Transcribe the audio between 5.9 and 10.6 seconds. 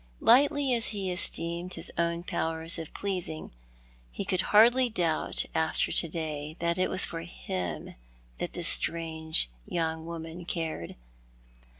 to day that it was for him this strange young woman